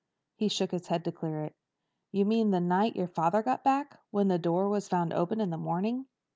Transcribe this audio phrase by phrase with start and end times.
[0.33, 1.53] He shook his head to clear it.
[2.11, 3.99] "You mean the night your father got back?
[4.09, 6.07] When the door was found open in the morning?